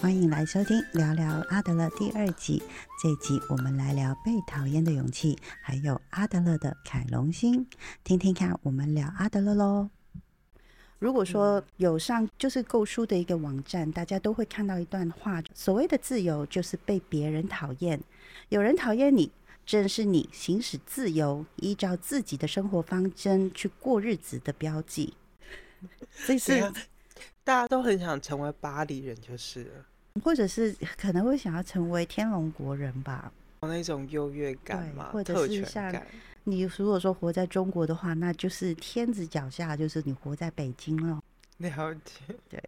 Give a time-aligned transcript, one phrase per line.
[0.00, 2.62] 欢迎来收听聊聊阿德勒第二集。
[3.02, 7.66] 这一集我们来聊被讨厌的勇气，还有阿德勒的凯龙星，
[8.02, 9.90] 听听看我们聊阿德勒喽。
[10.98, 18.00] 如果说有上就是购书的一个网站，大家都会看到一段话：所谓的自由，就是被别人讨厌。
[18.48, 19.30] 有人讨厌你，
[19.66, 25.12] 正是你行使自由、依照自己的生活方针去过日子的标记。
[26.26, 26.72] 这是
[27.44, 29.86] 大家都很想成为巴黎人，就是了，
[30.22, 35.94] 或者是可能会想要成为天龙国人吧，那种优越感嘛，或者是像
[36.44, 41.22] 你如果说活在中国的话，那就是天子脚下，就是你活在北京了。
[41.58, 42.62] 了解，对。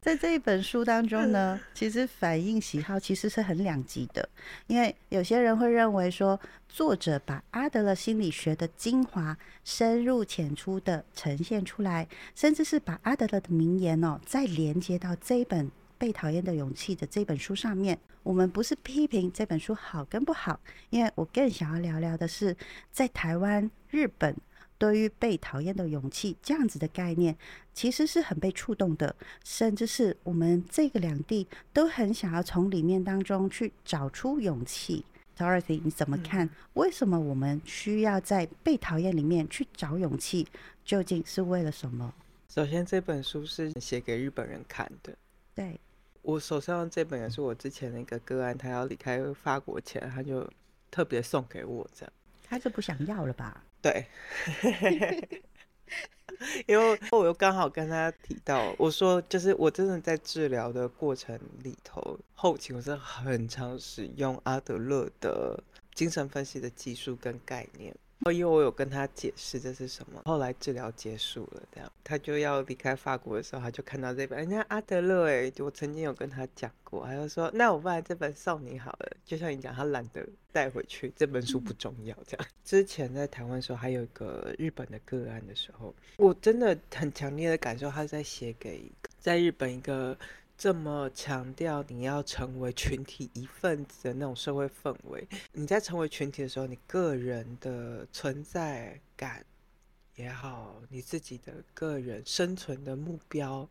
[0.00, 4.26] 在这一本书当中呢， 其实反映喜好其实是很两极的，
[4.66, 15.66] 因为有些人会认为说，作者把阿德勒心理学的精华深入浅出的呈现出来，甚至是把阿德勒的名言哦，再连接到这一本
[16.00, 17.98] 《被讨厌的勇气》的这本书上面。
[18.22, 22.56] 我们不是批评这本书好跟不好，因为我更想要聊聊的是，
[22.90, 24.34] 在台湾、日本。
[24.78, 27.36] 对于被讨厌的勇气这样子的概念，
[27.74, 35.04] 其实是很被触动的，甚至是我们这个两地都很想要从里面当中去找出勇气。
[35.36, 36.48] Dorothy，你怎么看？
[36.72, 40.48] 为什么我们需要在被讨厌里面去找勇气？
[40.82, 42.14] 究竟是为了什么？
[42.48, 45.14] 首先，这本书是写给日本人看的。
[45.54, 45.78] 对，
[46.22, 50.48] 我手上这本也是我之前那个个案，他要离开法国前，他就
[50.90, 52.12] 特别送给我这样。
[52.42, 53.64] 他是不想要了吧？
[53.80, 54.06] 对，
[56.66, 65.62] 因为我又刚好跟他提到，我说就是我真的在治疗的过程里头，后期我是很常使用阿德勒的
[65.94, 67.94] 精神分析的技术跟概念。
[68.26, 79.10] 因为我有跟他解释这是什么，后来治疗结束了，这样他就要离开法国的时候，他就看到这本，人家阿德勒，哎，我曾经有跟他讲过，他就说，那我不然这本送你好了。
[79.24, 82.46] 就像你讲，他懒得带回去，这本书不重要，这样。
[82.62, 90.16] 之前在台湾的时候，还有一个日本的个案的时候，我真的很强烈的感受，他在写给在日本一个。
[90.60, 99.42] 这么强调你要成为群体一份子的那种社会氛围，你在成为群体的时候，你个人的存在感
[100.16, 103.66] 也好，你自己的个人生存的目标、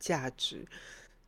[0.00, 0.66] 价值，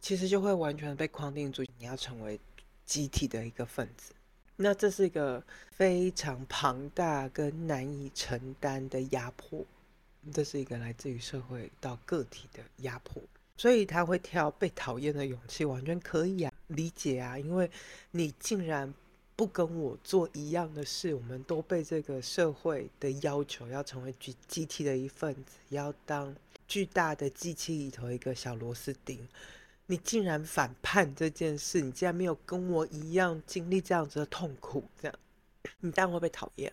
[0.00, 1.62] 其实就会完全被框定住。
[1.78, 2.40] 你要成为
[2.84, 4.12] 集体的一个分子，
[4.56, 5.40] 那这是一个
[5.70, 9.64] 非常庞大跟难以承担的压迫，
[10.32, 13.22] 这是一个来自于社会到个体的压迫。
[13.56, 17.70] 所以他会挑被讨厌的勇气，完全可以啊，理解啊，因为
[18.10, 18.92] 你竟然
[19.34, 26.34] 不跟我做一样的事，我们都被这个社会的要求要成为集集体的一份子，要当
[26.68, 29.26] 巨大的机器里头一个小螺丝钉，
[29.86, 35.18] 你竟然反叛这件事，你竟然没有跟我一样经历这样子的痛苦，这样
[35.80, 36.72] 你当然会被讨厌。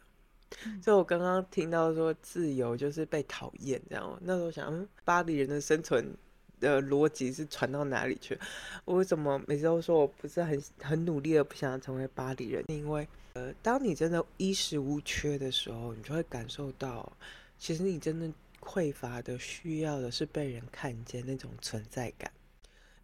[0.82, 6.14] 所以我刚刚听到说自由就是被讨厌，这样那时候想，嗯，巴黎人的生存。
[6.64, 8.40] 的逻辑是传到哪里去？
[8.86, 12.64] 我为什么每次都说我不是很很努力的不想成为巴黎人？
[12.70, 17.12] 因为呃，当你真的衣食无缺的时候，你就会感受到，
[17.60, 18.32] 其实你真的
[18.62, 22.32] 匮乏的需要的是被人看见那种存在感。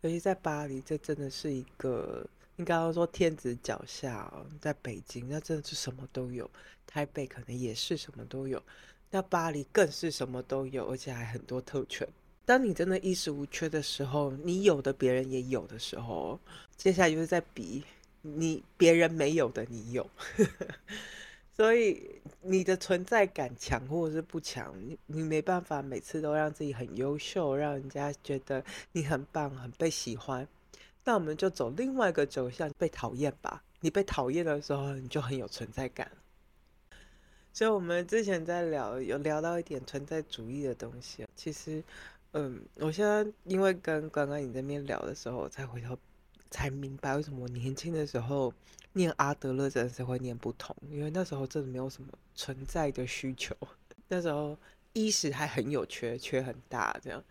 [0.02, 4.32] 尤其在巴黎，这真的是一个你刚刚说天子脚下，
[4.62, 6.50] 在北京那真的是什么都有，
[6.88, 8.62] 台北可能也是什么都有，
[9.10, 12.08] 那巴黎更是什么都有，而且还很多特权。
[12.50, 16.40] 当你真的衣食无缺的时候，你有的别人也有的时候，
[16.76, 17.84] 接下来就是在比
[18.24, 20.10] 你别人没有的你有，
[21.56, 30.48] 所以你的存在感强或者是不强，你你没办法每次都让自己很优秀，让人家觉得你很棒、很被喜欢。
[31.04, 33.64] 那我们就走另外一个走向，被讨厌吧。
[33.80, 36.12] 你被讨厌的时候，你就很有存在感。
[37.54, 41.84] 所以，我们之前在聊有聊到一点存在主义的东西，其实。
[42.34, 45.98] 嗯，我现在因为跟刚刚你那边聊的时候，我才回头
[46.52, 48.54] 才明白为什么我年轻的时候
[48.94, 53.56] 念阿德勒真的是会念不同，因为那时候真的没有什么存在的需求，
[54.08, 54.56] 那时候
[54.94, 57.24] 衣食还很有缺，缺很大，这样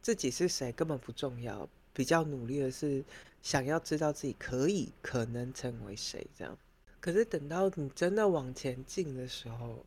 [0.00, 3.04] 自己是谁根本不重要，比较努力的是
[3.42, 6.56] 想要知道自己可以可能成为谁这样。
[7.00, 9.84] 可是等到你真的往前进的时候，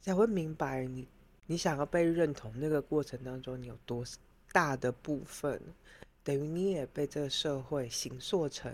[0.00, 1.06] 才会明白你。
[1.50, 4.04] 你想要被认同，那个过程当中，你有多
[4.52, 5.60] 大的部分，
[6.22, 8.72] 等于你也被这个社会形塑成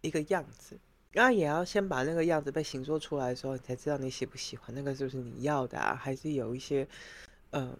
[0.00, 0.78] 一个样子，
[1.10, 5.94] 然后也要先把那个样子被形塑出来的时候，你才知道你喜不喜欢那个是不是你要的啊？
[5.94, 6.88] 还是有一些，
[7.50, 7.76] 嗯，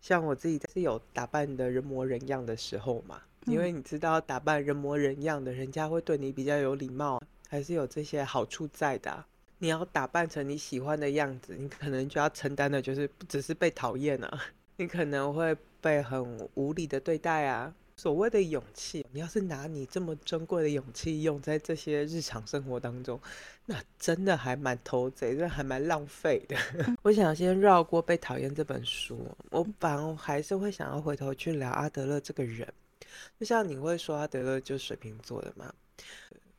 [0.00, 7.20] 像我自己是有打扮的人模人样的时候嘛，因为你知道打扮人模人样的，人家会对你比较有礼貌，
[7.50, 9.22] 还是有这些好处在的。
[9.62, 14.42] 你要打扮成你喜欢的样子，你可能就要承担的就是不只是被讨厌啊，
[14.76, 17.72] 你可能会被很无理的对待啊。
[17.96, 23.20] 所谓的勇气，你要是拿你这么珍贵的勇气用在这些日常生活当中，
[23.66, 26.56] 那真的还蛮偷贼，这还蛮浪费的。
[27.02, 32.66] 我想先绕过《被讨厌》这本书，我反而还是会想要回头去聊阿德勒这个人。
[33.38, 35.72] 就像你会说阿德勒就是水瓶座的嘛？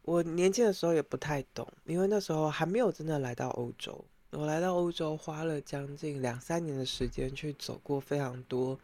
[0.03, 4.03] 我年轻的时候也不太懂，因为那时候还没有真的来到欧洲。
[4.31, 8.77] 我来到欧洲花了将近两三年的时间去走过非常多。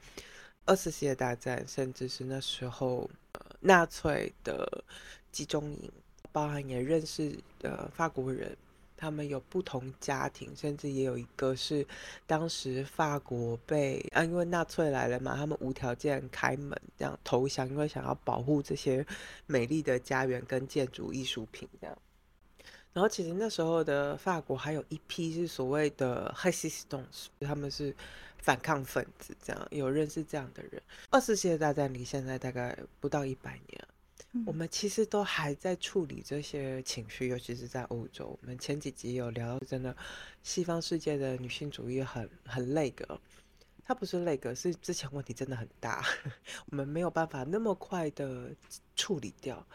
[0.65, 4.83] 二次世界大战，甚至是那时候呃纳粹的
[5.31, 5.91] 集中营，
[6.31, 8.55] 包含也认识呃法国人，
[8.99, 11.87] 他们有不同家庭，甚至也有一个是
[12.27, 19.05] 当时法国被啊，因为纳粹来了嘛，他们无条件开门这样投降，因为想要保护这些
[19.45, 21.97] 美丽的家园跟建筑艺术品这样。
[22.91, 27.95] 然后其实那时候的法国还有一批是所谓的 h i s s t o n s 他们是。
[28.41, 30.81] 反抗分子这样有认识这样的人。
[31.09, 33.87] 二次世界大战离现在大概不到一百年，
[34.45, 38.37] 我们其实都还在处理这些情绪，尤其是在欧洲。
[38.41, 39.95] 我们前几集有聊到，真的
[40.43, 43.19] 西方世界的女性主义很很累个，
[43.83, 46.05] 它不是累个，是之前问题真的很大，
[46.69, 48.51] 我们没有办法那么快的
[48.95, 49.65] 处理掉。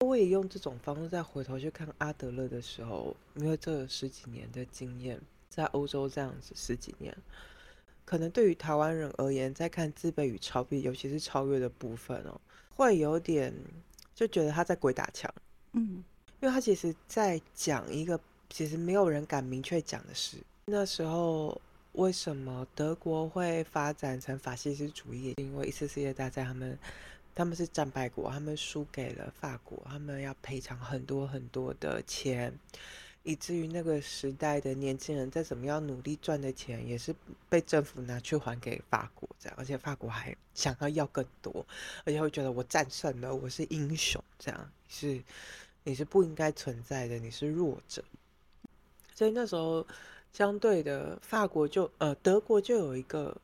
[0.00, 5.18] 我也用这种方式再回头去看阿德勒的时候，因为这十几年的经验，
[5.48, 7.16] 在欧洲这样子十几年。
[8.04, 12.38] 可能对于台湾人而言，在看自卑与超越，尤其是超越的部分哦，
[12.74, 13.54] 会有点
[14.22, 15.28] 就觉得他在鬼打墙，
[15.72, 16.04] 嗯，
[16.38, 20.36] 因为他其实在讲一个其实没有人敢明确讲的事。
[20.66, 21.60] 那时候
[21.94, 25.34] 为什么德国会发展成法西斯主义？
[25.38, 26.78] 因为一次世界大战，他们
[27.34, 32.56] 他们是战败国，他们输给了法国，他们要赔偿很多很多的钱。
[33.24, 37.14] 以至于那个时代的年轻人再怎么样努力赚的钱，也是
[37.48, 41.64] 被政府拿去还给法国这样，而且法国还想要要更多，
[42.04, 45.22] 而且会觉得我战胜了，我是英雄，这样是
[45.84, 48.02] 你是不应该存在的，你是弱者。
[49.14, 49.86] 所以那时候
[50.32, 53.36] 相对的，法国就呃德国就有一个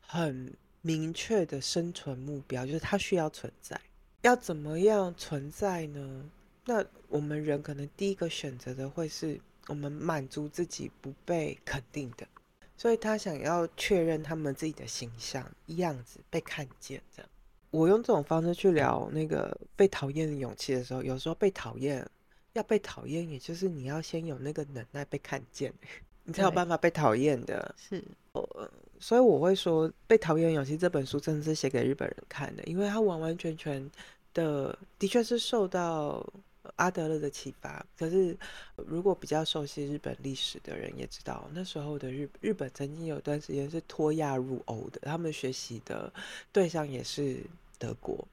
[0.00, 0.52] 很
[0.82, 3.80] 明确的生存目标，就是它需要存在，
[4.20, 6.30] 要怎么样存在呢？
[6.68, 12.26] 那我们人可能第一个选择的会是我们满足自己不被肯定的，
[12.76, 17.00] 所以他想要确认他们自己的形象样子被看见。
[17.14, 17.30] 这样，
[17.70, 22.04] 我用这种方式去聊那个被讨厌的勇气的时候，有时候被讨厌
[22.54, 25.72] 要被讨厌，也就是你要先有那个能耐被看见，
[26.24, 27.72] 你才有办法被讨厌的。
[27.78, 28.02] 是，
[28.98, 33.88] 所以我会说，《被讨厌勇气》这本书真的是写给日本人看的，因为它完完全全
[34.34, 36.28] 的的确是受到。
[36.76, 38.36] 阿德勒的启发，可是
[38.74, 46.12] 如果比较熟悉日本历史的人也知道，那时候的日日本曾经有段时间是脱亚入欧的，他们学习的
[46.52, 47.40] 对象也是
[47.78, 48.26] 德国，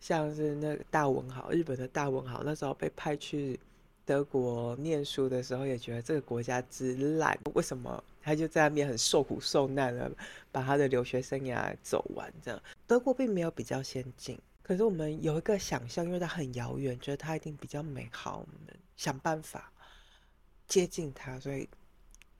[0.00, 3.58] 像是那个大文豪，日本的大文豪，那时候被派去
[4.04, 10.10] 德国念书的时候，也觉得这个国家之烂，为什么他就在那边很受苦受难了，
[10.50, 12.32] 把他的留学生涯走完？
[12.42, 14.38] 这样，德国并没有比较先进。
[14.70, 18.36] 可是我们有一个想象，因为它很遥远，觉得它一定比较美好。
[18.36, 19.72] 我们想办法
[20.68, 21.68] 接近它，所以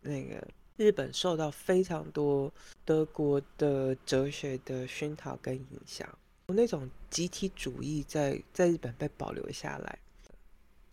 [0.01, 0.47] 那个
[0.77, 6.09] 日本受到非常多德国的哲学的熏陶跟影响，
[6.47, 9.99] 那种集体主义在在日本被保留下来。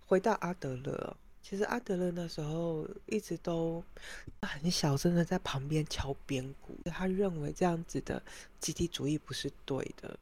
[0.07, 3.83] 回到阿德勒，其实阿德勒那时候一直都
[4.41, 8.19] 很小声的在旁边敲边鼓，他认为这样子的
[8.59, 10.17] 集体主义不是对的。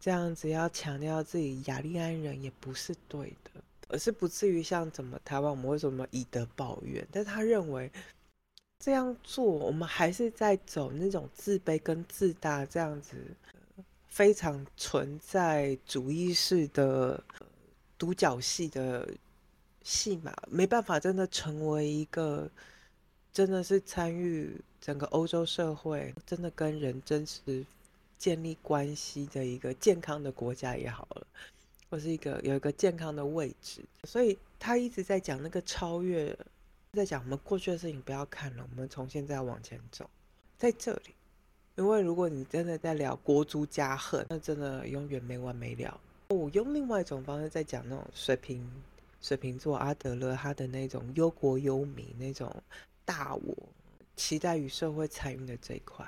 [0.00, 7.06] 这样子要强调自己雅利安人也不是对的，而是不至于像怎么台湾我们为什么以德报怨？
[7.10, 7.90] 但他认为
[8.78, 13.16] 这样做，我们还是在走那种自卑跟自大这样子
[14.06, 17.22] 非常存在主义式的
[17.98, 19.08] 独角戏的
[19.82, 22.48] 戏码，没办法真的成为一个
[23.32, 27.66] 真的是参与整个欧洲社会，真的跟人真实。
[28.18, 31.26] 建立关系的一个健康的国家也好了，
[31.88, 36.36] 或是一个有一个健康的位置，所以他一直在讲那个超越，
[36.92, 40.10] 在讲我们过去的事情不要看了，我们从现在往前走，
[40.58, 41.14] 在这里，
[41.76, 46.00] 因为如果你真的在聊国足家恨，那真的永远没完没了。
[46.30, 48.68] 我用另外一种方式在讲那种水瓶
[49.20, 52.54] 水瓶座阿德勒他的那种忧国忧民那种
[53.04, 53.56] 大我，
[54.16, 56.04] 期待与社会参与的这一块。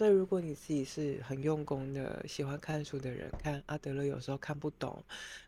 [0.00, 5.04] 所以如果你自己是很用功的、喜欢看书的人，看阿德勒有时候看不懂，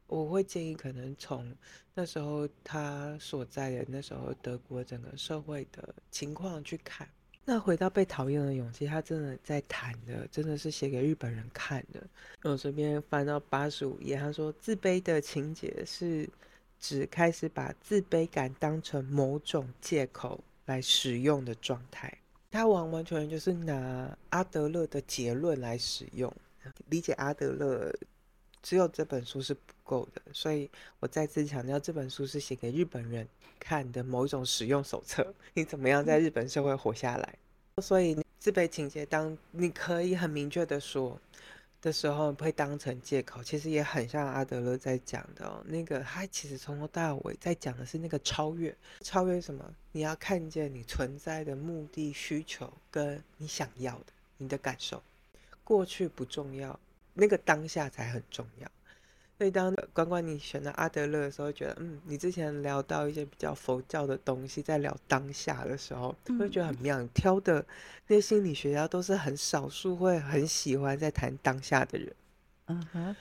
[0.06, 1.50] 我会建议可能从
[1.94, 7.08] 那时候他所在的那时候德国整个社会的情况去看。
[7.46, 12.06] 那回到被讨厌的勇气，他真的在谈的，真的是写给日本人看的。
[12.42, 16.28] 我这边翻到八十五页，他说自卑的情节是
[16.78, 22.18] 指开始把自卑感当成某种借口来使用的状态。
[22.52, 26.30] 他完完全全就是拿阿德勒的结论来使用，
[26.90, 27.90] 理解阿德勒
[28.62, 30.20] 只有这本书是不够的。
[30.34, 33.26] 所以我再次强调，这本书是写给日本人
[33.58, 37.34] 看的某一种使用手册， 你怎么样在日本社会活下来？
[37.80, 41.18] 所以自卑情节，当你可以很明确的说
[41.82, 45.62] 的时候，会当成借口，其实也很像阿德勒在讲的哦。
[45.66, 49.68] 那个他其实从头到尾在讲的是那个超越，超越什么？
[49.90, 54.06] 你要看见你存在的目的、需求跟你想要的，
[54.38, 55.02] 你的感受，
[55.64, 56.78] 过去不重要，
[57.14, 58.70] 那个当下才很重要。
[59.42, 67.04] 所以当关关你选到阿德勒的时候，觉得嗯，你之前聊到一些比较佛教的东西，在聊当下的时候，会觉得很妙。
[67.12, 67.66] 挑的
[68.06, 72.14] 那些心理学家都是很少数会很喜欢在谈当下的人，
[72.68, 73.16] 嗯哼。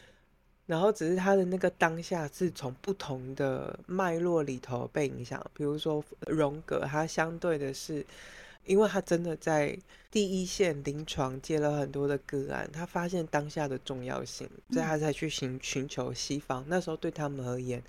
[0.67, 8.05] 然后只是他的那个当下是从不同的脉络里头被影响，比如说荣格，他相对的是。
[8.65, 9.77] 因为他真的在
[10.09, 16.63] 第一线临床接了很多的个案，他发现当下的重要性，所以他才去寻寻求西方。
[16.67, 17.81] 那时候对他们而言，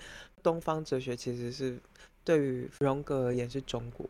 [0.43, 1.79] 东方哲学其实是
[2.25, 4.07] 对于荣格而言是中国。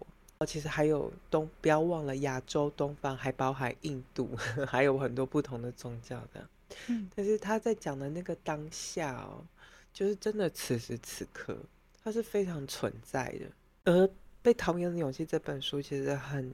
[0.47, 4.29] 其实还有东，不要忘了亚洲东方还包含印度，
[4.67, 6.49] 还有很多不同的宗教的。
[6.89, 9.47] 嗯，但是他在讲的那个当下哦，
[9.93, 11.57] 就是真的此时此刻，
[12.03, 14.11] 它是非常存在的，而。
[14.43, 16.53] 被讨厌的勇气这本书其实很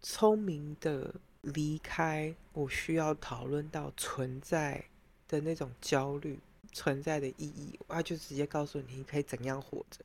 [0.00, 4.82] 聪明的离开我需要讨论到存在
[5.28, 6.38] 的那种焦虑
[6.72, 10.04] 存在的意义，他就直接告诉你可以怎样活着。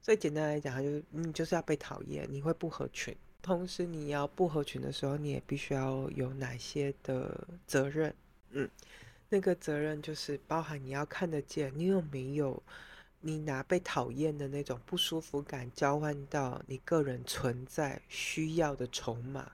[0.00, 8.14] 所以简单来讲，他就是你就是要被讨厌，你会不合群，同时你要不合群的时候，你也必须要有哪些的责任？
[8.50, 8.68] 嗯，
[9.28, 12.62] 那个责任就是包含你要看得见，你有没有？
[13.24, 19.52] 你拿被讨厌的那种不舒服感交换到你个人存在需要的筹码，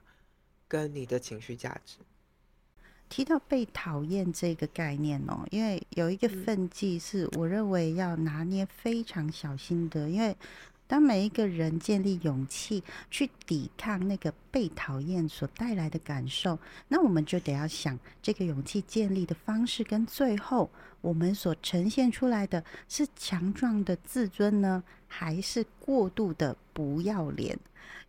[0.67, 1.97] 跟你的情绪价值。
[3.07, 10.35] 提到被讨厌这个概念哦，因为有一个分际是我认为要拿捏非常小心的，因为。
[10.91, 20.69] 当每一个人建立勇气去抵抗那个被讨厌所带来的感受，那我们就得要想这个勇气建立的方式，跟最后
[20.99, 27.57] 我们所呈现出来的是强壮的自尊呢，还是过度的不要脸？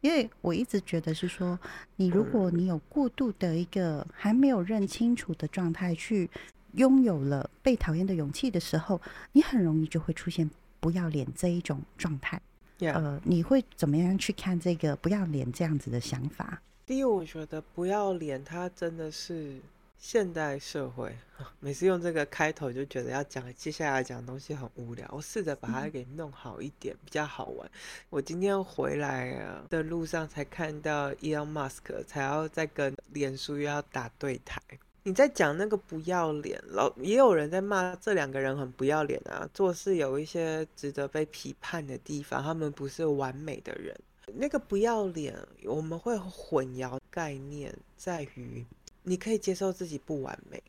[0.00, 1.56] 因为我一直觉得是说，
[1.94, 6.28] 你如果你有过度的一个还没有认清楚的状态，去
[6.72, 12.42] 拥有了被讨厌的勇气的时候，你很容易就会出现不要脸这一种状态。
[12.90, 16.60] 呃，你会怎么样去看这个不要脸这样子的想法？
[16.84, 19.60] 第一，我觉得不要脸，它真的是
[19.98, 21.14] 现代社会。
[21.58, 25.08] 每次用这个开头，就觉得要讲接下来讲的东西很无聊。
[25.10, 27.68] 我试着把它给弄好一点，比较好玩。
[28.10, 34.60] 我今天回来的路上才看到 Elon Musk 才要再跟脸书又要打对台。
[35.04, 43.98] 你在讲那个不要脸，老也有人在骂这两个人很不要脸啊，做事有一些值得被批判的地方，他们不是完美的人。
[44.34, 48.64] 那个不要脸，我们会混淆概念，在于
[49.02, 50.62] 你可以接受自己不完美，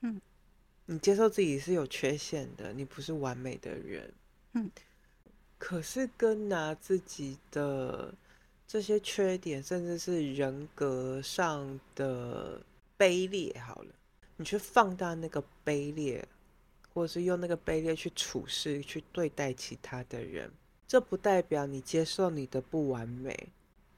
[0.00, 0.20] 嗯，
[0.86, 4.12] 你接受自己是有缺陷的，你不是完美的人，
[4.54, 4.68] 嗯，
[5.58, 8.12] 可是跟拿自己的
[8.66, 12.60] 这些缺点，甚至是人格上的。
[13.00, 13.94] 卑劣好了，
[14.36, 16.22] 你去放大那个卑劣，
[16.92, 20.50] 或者是用那个卑劣去处事、去对待其他的人，
[20.86, 23.48] 这不代表你接受你的不完美，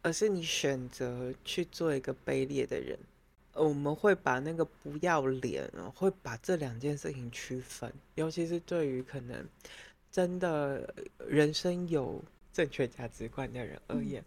[0.03, 2.97] 而是你选择去做一个卑劣的人。
[3.55, 9.45] 我们会把那个不要脸，会把这两件事情区分，尤其是对于可能
[10.13, 10.95] 真的
[11.27, 14.25] 人生有正确价值观的人而言，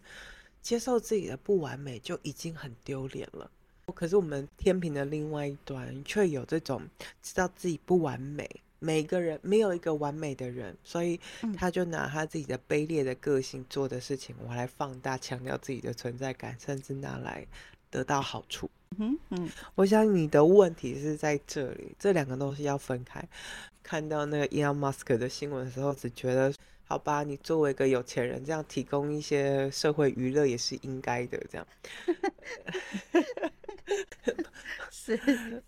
[0.60, 3.50] 接受自己的不完美就已经很丢脸了。
[3.94, 6.82] 可是我们天平的另外一端却有这种
[7.22, 8.48] 知道自己不完美，
[8.80, 11.20] 每个人没有一个完美的人，所以
[11.56, 17.46] 他就拿他自己的卑劣的个性做的事情，我来放大强调自己的存在感，甚至拿来
[17.88, 18.68] 得到好处。
[18.98, 23.22] 嗯嗯，我想你的问题是在这里，这两个东西要分开。
[23.82, 26.52] 看到那个 Elon Musk 的新闻的时候，只觉得
[26.88, 31.66] 好吧，你作为一个有钱人，这样提供一些社会娱乐也是应该的，这样
[34.90, 35.18] 是，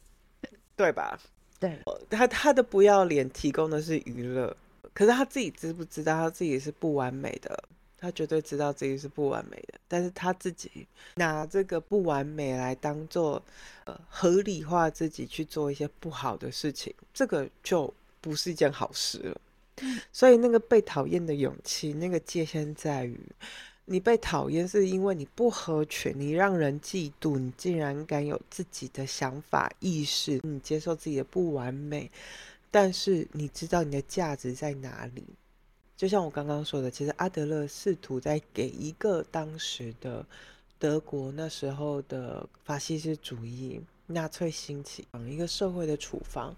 [0.77, 1.19] 对吧？
[1.59, 1.77] 对，
[2.09, 4.57] 他他的不要脸提供的是娱乐，
[4.95, 7.65] 可是他自己知不知道他自己是不完美的？
[8.01, 13.43] 他绝对知道自己是不完美的，但是他自己拿这个不完美来当做
[13.87, 19.41] 呃合理化自己去做一些不好的事情，这个就不是一件好事了。
[20.13, 23.19] 所以那个被讨厌的勇气，那个界限在于，
[23.87, 32.11] 你被讨厌是因为你不合群，你让人嫉妒，你竟然敢有自己的想法意识，你接受自己的不完美，
[32.71, 35.25] 但是你知道你的价值在哪里。
[35.97, 40.25] 就像我刚刚说的，其实阿德勒试图在给一个当时的
[40.79, 46.55] 德国那时候的法西斯主义、纳粹兴起，一个社会的处方。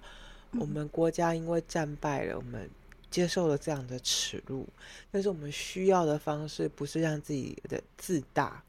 [0.59, 2.69] 我们国家因为战败了，我们
[3.11, 4.67] 接受了这样的耻辱，
[5.11, 8.63] 但是我们需要的方式不是让自己的自大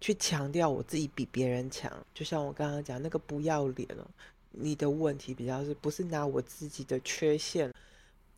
[0.00, 1.90] 去强调我自己比别人强。
[2.14, 4.06] 就像我刚刚讲那个不要脸哦，
[4.50, 7.72] 你的问题比较是不是拿我自己的缺陷？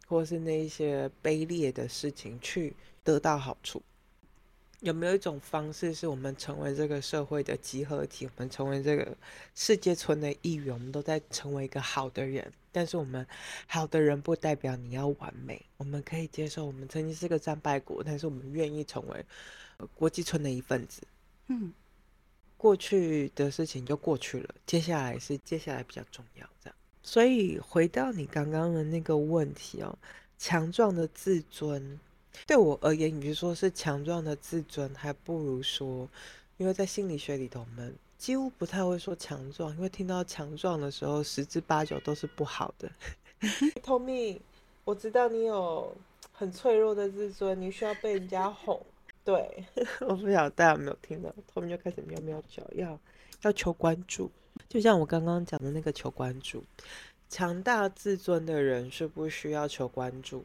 [0.06, 3.82] 或是那一些卑劣的事情去得到好处，
[4.84, 9.16] 有没有一种方式是我们成为这个社会的集合体，我们成为这个
[9.54, 12.52] 世界村的一员，我们都在成为一个好的人。
[12.70, 13.26] 但是我们
[13.66, 19.24] 好的人不代表你要完美，我们可以接受我们曾经是个战败国，但是我们愿意成为
[19.94, 21.02] 国际村的一份子。
[21.46, 21.72] 嗯，
[22.58, 26.76] 过去的事情就过去了，接下来是接下来比较重要，这样。
[27.02, 29.98] 所以回到你刚刚的那个问题哦，
[30.36, 31.98] 强壮的自尊，
[32.46, 36.08] 对我而言，你说是强壮的自尊，还不如说，
[36.56, 42.90] 因为在心理学里头，我们几乎不太会说强壮，因为听到强壮的时候，十之八九都是不好的。
[43.82, 44.40] Tommy，
[44.84, 45.94] 我知道你有
[46.32, 48.80] 很脆弱的自尊，你需要被人家哄。
[49.24, 49.64] 对，
[50.00, 52.98] 我不晓得大家有没有听到，Tommy 就开始喵喵叫，要
[53.42, 54.30] 要求关注。
[54.68, 56.62] 就像我刚刚讲的那个求关注，
[57.28, 60.44] 强大自尊的人是不需要求关注，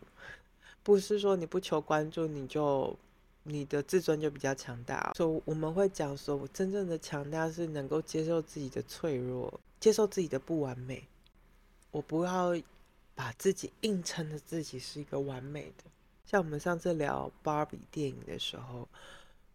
[0.90, 2.98] 不是说你不求关注你就
[3.44, 5.14] 你的自尊就比较强大。
[5.16, 11.04] 所以我们会讲说，我真正的强大是能够接受自己的脆弱，接受自己的不完美。
[11.92, 12.60] 我不要
[13.14, 15.84] 把自己硬撑的自己是一个完美的。
[16.26, 18.88] 像我们上次聊芭比电影的时候，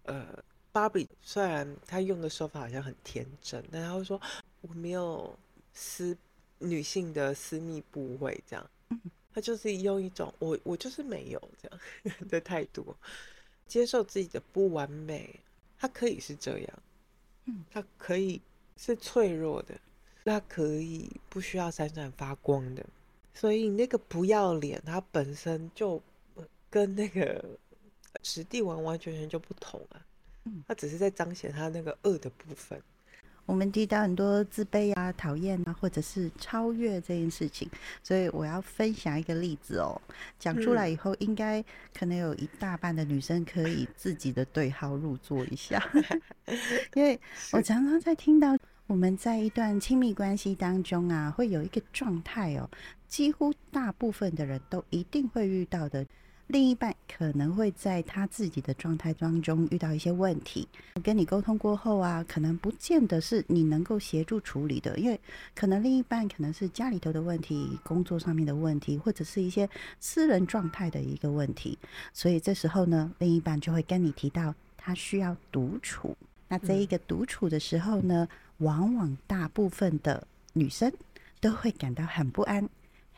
[0.04, 0.24] 呃。
[0.70, 4.20] 芭比虽然她用的手法好像很天真，但她会说
[4.60, 5.32] 我没有
[5.72, 6.16] 私
[6.58, 8.70] 女性的私密部位，这样，
[9.34, 12.94] 她就是用一种我我就是没有这样的态度，
[13.66, 15.40] 接受自己的不完美，
[15.76, 16.82] 他可以是这样，
[17.46, 18.40] 嗯，他可以
[18.76, 19.74] 是脆弱的，
[20.24, 22.86] 他可以不需要闪闪发光的，
[23.34, 26.00] 所以那个不要脸，他本身就
[26.70, 27.44] 跟那个
[28.22, 30.06] 实地完完全全就不同啊。
[30.68, 32.80] 他只是在彰显他那个恶的部分。
[33.46, 37.68] 我们提到很多自卑啊、讨厌啊，或者是超越这件事情，
[38.02, 40.00] 所以我要分享一个例子哦。
[40.38, 41.62] 讲出来以后，应该
[41.96, 45.82] 可能有一大半的女生可以自己的对号入座一下，
[46.94, 47.20] 因为
[47.52, 52.68] 我常常在听到我们在一段亲密关系当中啊，会有一个状态哦，
[53.06, 56.06] 几乎大部分的人都一定会遇到的。
[56.46, 60.68] 另一半可能会在他自己的状态当中遇到一些问题，
[61.02, 65.18] 跟你沟通过后啊，可能不见得是你能够协助处理的，因为
[65.54, 69.68] 可能另一半可能是家里头的问题、工作上面的问题，或者是一些
[70.00, 71.78] 私人状态的一个问题，
[72.12, 76.14] 所以这时候呢，另一半就会跟你提到他需要独处。
[76.46, 78.28] 那这一个独处的时候呢，
[78.58, 80.92] 往往大部分的女生
[81.40, 82.68] 都会感到很不安。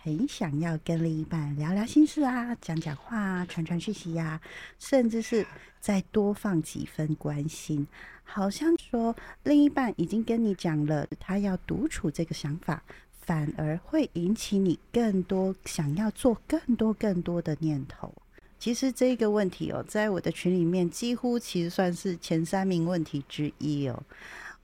[0.07, 4.41] 很想要跟另一半聊聊心事啊，讲讲话啊，传传讯息呀，
[4.79, 5.45] 甚至是
[5.81, 7.85] 再多放几分关心。
[8.23, 12.81] 好像说另一半已经跟你讲了他要独处这个想法，
[13.21, 18.15] 反而会引起你更多想要做更多更多的念头。
[18.61, 24.01] 其实这个问题哦，在我的群里面几乎其实算是前三名问题之一哦。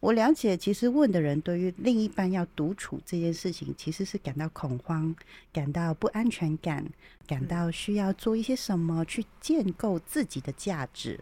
[0.02, 5.14] 我了解，其实问的人对于另一半要独处这件事情，其实是感到恐慌、
[5.52, 6.84] 感到不安全感、
[7.24, 11.20] 感到需要做一些什么去建构自己的价值。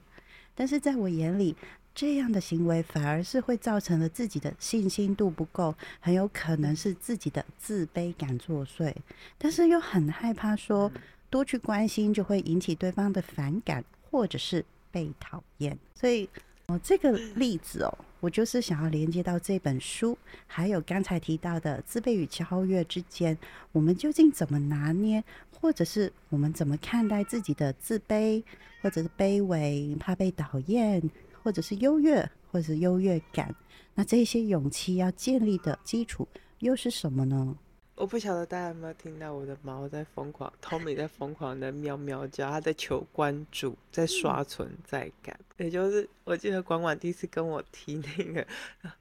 [0.54, 1.54] 但是在我眼里，
[1.94, 8.94] 这样的行为反而是会造成了自己的信心度不够，很有可能是自己的自卑感作祟。
[9.36, 10.90] 但是又很害怕说
[11.28, 16.26] 多去关心就会引起对方的反感，或者是被讨厌，所以。
[16.70, 23.36] 哦，这个例子哦，我就是想要连接到这本书，还有刚才提到的自卑与超越之间，
[23.72, 25.22] 我们究竟怎么拿捏，
[25.60, 28.40] 或者是我们怎么看待自己的自卑，
[28.82, 31.02] 或者是卑微、怕被讨厌，
[31.42, 33.52] 或者是优越，或者是优越感？
[33.96, 36.28] 那这些勇气要建立的基础
[36.60, 37.56] 又是什么呢？
[38.00, 45.38] 我不晓得大家有没有听到我的猫在疯狂，Tommy 在疯狂的喵喵叫，它在求关注，在刷存在感。
[45.58, 48.46] 也就是我记得管管第一次跟我提那个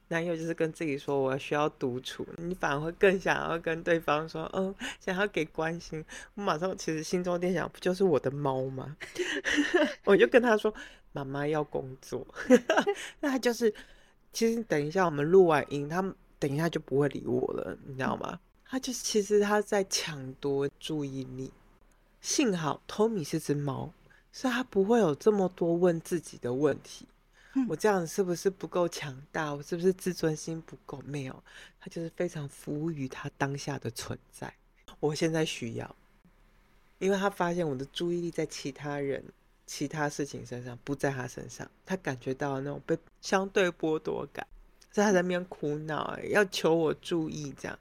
[0.10, 6.04] 男友，就是跟自己说我需要独处，你反而会更想要跟对方说，嗯，想要给关心。
[6.34, 8.98] 我马上其实心中在想，不就是我的猫吗？
[10.04, 10.74] 我就跟他说，
[11.14, 12.28] 妈妈要工作。
[13.22, 13.74] 那他就是，
[14.34, 16.04] 其实等一下我们录完音，他
[16.38, 18.38] 等一下就不会理我了，你知道吗？
[18.72, 21.52] 他就其实他在抢夺注意力。
[22.22, 23.92] 幸好 Tommy 是只猫，
[24.32, 27.08] 所以他不会有这么多问自己的问题。
[27.68, 29.52] 我这样是不是不够强大？
[29.52, 31.02] 我是不是自尊心不够？
[31.04, 31.44] 没有，
[31.80, 34.54] 他就是非常服务于他当下的存在。
[35.00, 35.96] 我现在需要，
[37.00, 39.24] 因为他发现我的注意力在其他人、
[39.66, 41.70] 其他事情身上，不在他身上。
[41.88, 44.46] 他感觉到那种被相对剥夺感，
[44.92, 47.80] 在他在那边苦恼，要求我注意这样。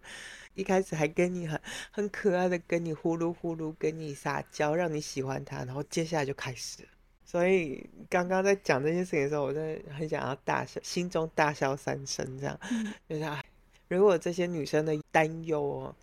[0.58, 1.60] 一开始还跟你很
[1.92, 6.88] 很可爱的跟你呼噜呼噜跟你撒娇，让你喜欢他，然后接下来就开始了。
[7.24, 12.58] 所以刚刚在讲这件事情的时候，我真的很想要大笑，心中大笑三声，这样
[13.08, 13.40] 就是哎，
[13.86, 15.94] 如果这些女生的担忧哦，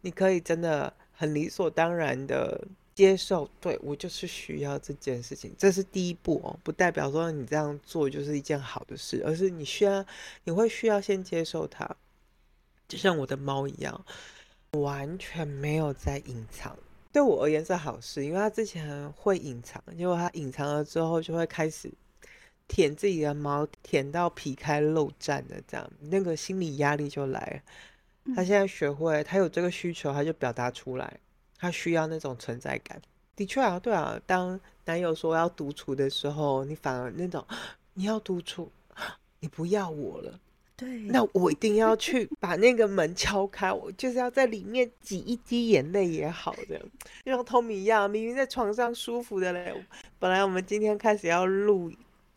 [0.00, 10.02] 你可以真的很理所当然的接受，对我就是需要这件事情，这是第一步哦，不代表说你这样做就是一件好的事，而是你需要
[10.44, 11.94] 你会需要先接受它。
[12.88, 14.04] 就像我的猫一样，
[14.72, 16.76] 完全没有在隐藏。
[17.12, 21.90] 对我而言是好事，因为它之前会隐藏，结果它隐藏了之后，就会开始
[22.66, 28.34] 舔自己的毛，舔到皮开肉绽的这样，那个心理压力就来了。
[28.34, 31.18] 他现在学会，他有这个需求，他就表达出来，
[31.56, 33.00] 他需要那种存在感。
[33.34, 37.44] 的确啊，对啊，当男友说要独处的时候，你反而那种
[37.94, 38.70] 你要独处，
[39.40, 40.38] 你不要我了。
[40.78, 46.78] 对，那我一定要去把那个门敲开，我就是要在里面挤一滴眼泪也好的，
[47.24, 49.74] 就像 Tommy 一样，明明在床上舒服的嘞。
[50.20, 51.90] 本来我们今天开始要录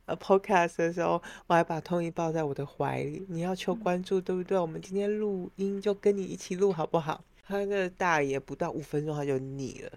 [0.08, 3.23] 呃 podcast 的时候，我还把 Tommy 抱在我的怀里。
[3.30, 4.58] 你要求关注，对不对？
[4.58, 7.23] 我们今天录音就跟你一起录好不好？
[7.45, 9.91] 他那个大爷不到五分钟他就腻了，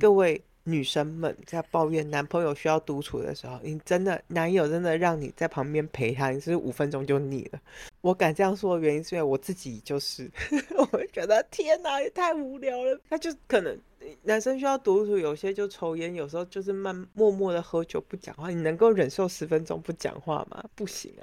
[0.00, 0.42] 各位。
[0.68, 7.60] 女生们在抱怨男朋友需要独处的时候，你真的男友真的让你在旁边陪他，你是五分钟就腻了。
[8.00, 10.28] 我敢这样说的原因是因为我自己就是，
[10.76, 13.00] 我会觉得天哪，也太无聊了。
[13.08, 13.78] 他就可能
[14.24, 18.50] 男生需要独处，有些就抽烟，有时候就是慢默默的喝酒不讲话。
[18.50, 20.64] 你能够忍受十分钟不讲话吗？
[20.74, 21.22] 不行啊，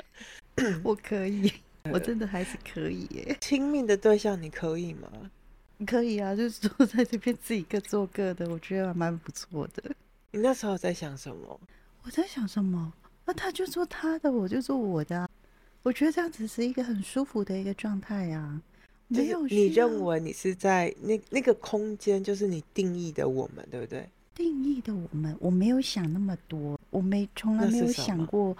[0.84, 1.52] 我可以，
[1.92, 3.38] 我真的还是可以耶。
[3.42, 5.23] 亲密的对象你可以吗？
[5.86, 9.84] 可以啊， 就是坐在这边自己各做各的，我觉得还蛮不错的。
[10.32, 11.60] 你那时候在想什么？
[12.04, 12.92] 我在想什么？
[13.26, 15.30] 那他就做他的，我就做我的。
[15.82, 18.62] 我觉得这样子是一个很舒服的一个状态啊。
[19.08, 24.10] 没有，你认为你是在那那个空间，就是你定义的我们，对不对？
[24.34, 28.56] 定义的我们，我没有想那么多，我没从来没有想过。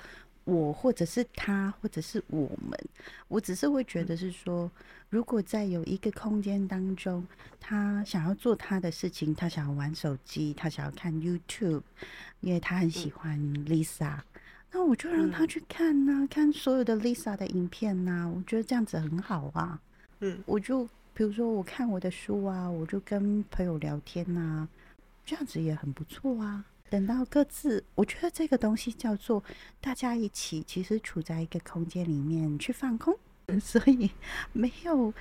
[0.46, 2.78] 我或者是他，或者是我们，
[3.28, 4.70] 我只是会觉得是说，
[5.10, 7.26] 如果在有一个空间当中，
[7.60, 11.82] 他想要做他的事情，他想要玩手机，他想要看 YouTube，
[12.42, 14.20] 因为他很喜欢 Lisa，
[14.72, 19.80] 那我就让他去看呐，看所有的 Lisa 的影片呐，我觉得这样子很好啊。
[20.20, 24.68] 嗯，我就比如说我看我的书啊，我就跟朋友聊天呐，
[25.26, 26.66] 这样子也很不错啊。
[26.94, 29.44] 等到各自，我觉得这个东西叫做
[29.82, 33.18] 大家一起，其实处在一个空间里面去放空，
[33.60, 34.12] 所以
[34.52, 35.12] 没有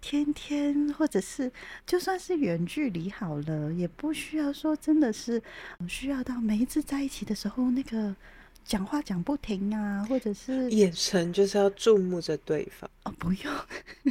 [0.00, 1.52] 天天或者是
[1.84, 5.42] 就算是远距离好了，也不需要说真的是
[5.86, 8.16] 需要到每一次在一起的时候那个
[8.64, 13.54] 讲话讲不停啊，或者是眼神就是要注目着对方哦，不用，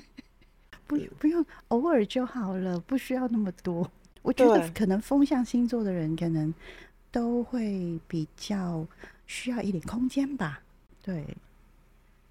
[0.86, 3.90] 不不用，偶尔就好了，不需要那么多。
[4.22, 6.54] 我觉得可能风象星座的人可能。
[7.18, 8.86] 都会比较
[9.26, 10.62] 需要一点空间吧，
[11.02, 11.26] 对，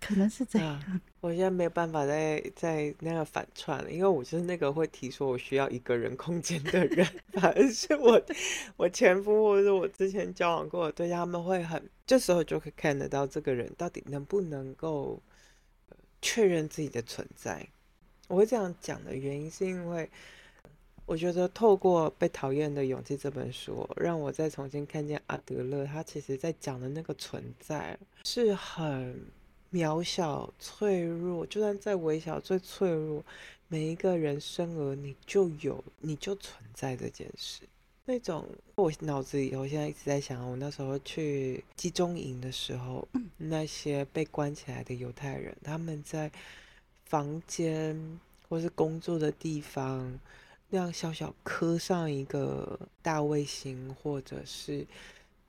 [0.01, 1.01] 可能是这样。
[1.20, 7.05] 我现在没有办法再再那个反串了，因为我就是那个会提说我需要一个人空间的人。
[7.33, 8.22] 反而是我
[8.77, 15.20] 我前夫或者是我之前交往过的对象，他们会很这时候就可以看得到这个人到底能不能够
[16.22, 17.66] 确认自己的存在。
[18.29, 20.09] 我会这样讲的原因是因为
[21.06, 29.16] 我觉得透过《被讨厌的勇气》这本书，让我再重新看见阿德勒，他其实在讲的那个存在是很
[29.72, 33.24] 渺小、脆弱，就算再微小、最脆弱，
[33.68, 37.62] 每一个人生而你就有，你就存在这件事。
[38.04, 46.32] 那种我脑子里，我现在一直在想，我那时候去集中营的时候，那些被关起来的犹太人，他们在
[47.04, 50.18] 房间或是工作的地方。
[50.68, 54.87] 让小小刻上一个大卫星，或者是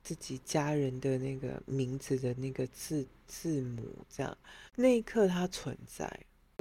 [0.04, 4.38] 自己家人的那个名字的那个字字母，这样
[4.76, 6.08] 那一刻它存在。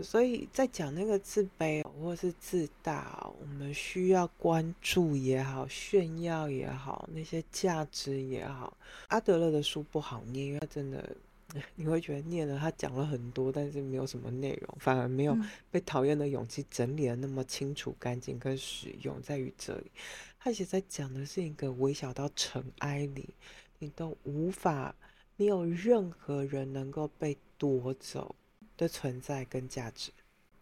[0.03, 8.77] 所以在讲那个自卑或是自大，我们需要关注也好，炫耀也好，那些价值也好。
[9.09, 11.16] 阿德勒的书不好念，因为他真的。
[11.76, 15.37] 你会觉得念了他讲了很多，但是没有什么内容，反而没有
[15.70, 19.90] 被讨厌的勇气整理的那么清楚、干净跟实用，在于这里。
[20.38, 23.35] 他其实在讲的是一个微小到尘埃里，
[23.78, 24.94] 你都无法，
[25.37, 28.35] 没有任何人能够被夺走
[28.76, 30.12] 的存在跟价值。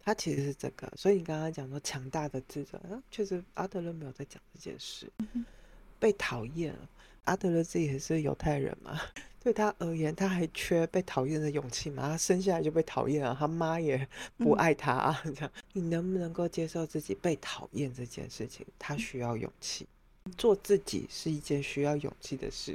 [0.01, 5.11] 他其实是这个，所以你刚刚讲说强大的自尊，确实阿德勒没有在讲这件事。
[5.99, 6.77] 被讨厌，
[7.25, 9.01] 阿德勒自己也是犹太人嘛。
[9.45, 12.09] 对他而言，他还缺被讨厌的勇气吗？
[12.09, 14.09] 他生下来就被讨厌啊，他妈也
[14.39, 18.65] 不爱他啊， 这样你能不能够接受自己被讨厌这件事情？
[18.79, 19.87] 他需要勇气，
[20.39, 22.75] 做自己是一件需要勇气的事，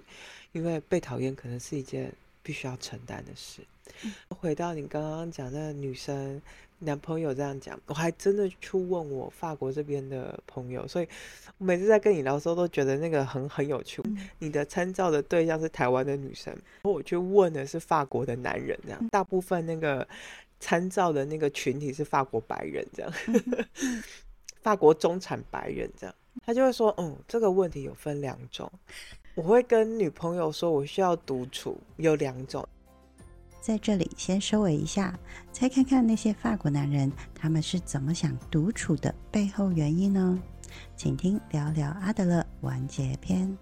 [0.52, 2.14] 因为被讨厌可能是一件
[2.50, 3.62] 必须要承担的事。
[4.30, 6.42] 回到你刚刚讲的女生。
[6.82, 11.08] 男朋友这样讲，我还真的去问我法国这边的朋友，所以
[11.58, 14.02] 我每次在跟你聊的时候，都觉得那个很很有趣。
[14.38, 20.08] 你的参照的对象是台湾的女生，我去问的是法国的男人，这样大部分那个
[20.62, 23.14] 参照的那个群体是法国白人，这样
[24.64, 28.72] 法国中产白人，这样他就会说，嗯，这个问题有分两种。
[29.36, 32.68] 我会跟女朋友说，我需要独处，有两种。
[33.62, 35.18] 在这里先收尾一下，
[35.52, 40.40] 再看看那些法国男人他们是怎么想独处的背后原因呢？
[40.96, 43.58] 请听聊聊阿德勒完结篇。